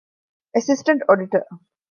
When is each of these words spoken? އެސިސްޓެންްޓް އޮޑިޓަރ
އެސިސްޓެންްޓް 0.53 1.03
އޮޑިޓަރ 1.07 1.43